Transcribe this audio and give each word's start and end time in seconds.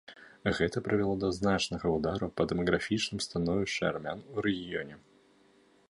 Гэта 0.59 0.81
прывяло 0.85 1.17
да 1.23 1.29
значнага 1.39 1.91
ўдару 1.97 2.31
па 2.41 2.47
дэмаграфічным 2.53 3.19
становішчы 3.27 3.81
армян 3.91 4.19
у 4.33 4.49
рэгіёне. 4.49 4.95